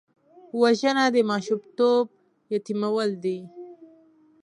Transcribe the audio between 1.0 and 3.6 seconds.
د ماشومتوب یتیمول دي